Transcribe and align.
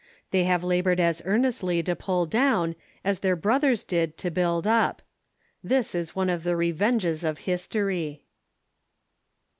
Thej 0.33 0.47
have 0.47 0.63
la 0.63 0.81
bored 0.81 0.99
as 0.99 1.21
earnestly 1.25 1.83
to 1.83 1.95
pull 1.95 2.25
down 2.25 2.75
as 3.03 3.19
their 3.19 3.35
brothers 3.35 3.83
did 3.83 4.17
to 4.17 4.31
build 4.31 4.65
up. 4.65 5.03
This 5.63 5.93
is 5.93 6.15
one 6.15 6.27
of 6.31 6.41
the 6.41 6.55
revenges 6.57 7.23
of 7.23 7.37
history. 7.45 8.23